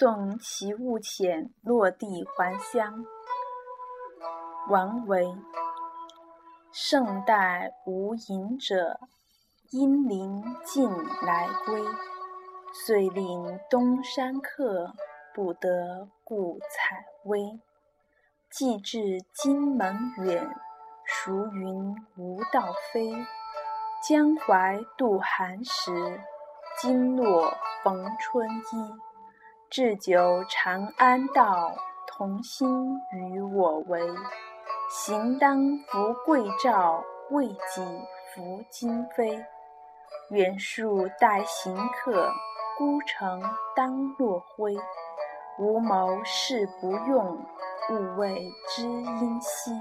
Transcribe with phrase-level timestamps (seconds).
[0.00, 3.04] 送其物遣落地还乡。
[4.70, 5.36] 王维。
[6.72, 8.98] 圣代无隐者，
[9.72, 10.90] 阴灵尽
[11.20, 11.84] 来归。
[12.72, 14.94] 遂令东山客，
[15.34, 17.60] 不得故采薇。
[18.50, 20.50] 既至荆门远，
[21.04, 23.12] 孰云无道飞？
[24.08, 26.22] 江淮渡寒食，
[26.78, 27.52] 金络
[27.84, 29.09] 逢春衣。
[29.70, 31.72] 置酒长安道，
[32.08, 34.02] 同心与我为。
[34.90, 37.80] 行当扶桂棹，未几
[38.34, 39.40] 拂荆扉。
[40.30, 42.28] 远树待行客，
[42.76, 43.40] 孤城
[43.76, 44.76] 当落晖。
[45.60, 47.38] 无谋事不用，
[47.90, 49.79] 勿谓知音稀。